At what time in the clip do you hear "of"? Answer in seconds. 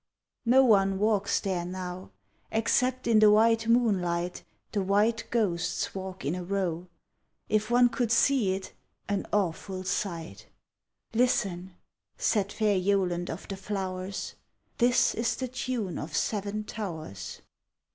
13.29-13.47, 15.99-16.17